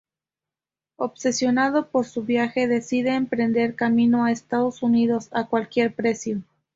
[0.95, 6.41] Obsesionado por su viaje, decide emprender camino a los Estados Unidos a cualquier precio.